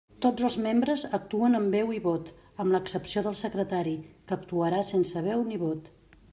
Tots 0.25 0.45
els 0.47 0.55
membres 0.67 1.03
actuen 1.17 1.57
amb 1.59 1.75
veu 1.77 1.91
i 1.97 1.99
vot, 2.07 2.33
amb 2.65 2.75
l'excepció 2.77 3.25
del 3.29 3.39
secretari, 3.45 3.95
que 4.27 4.39
actuarà 4.41 4.85
sense 4.93 5.27
veu 5.31 5.49
ni 5.53 5.65
vot. 5.69 5.97